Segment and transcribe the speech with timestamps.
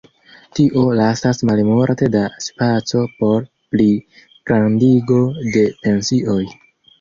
[0.59, 5.21] Tio lasas malmulte da spaco por pligrandigo
[5.57, 6.41] de pensioj.